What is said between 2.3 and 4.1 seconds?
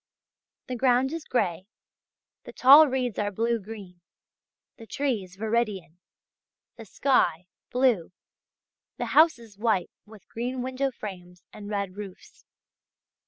the tall reeds are blue green,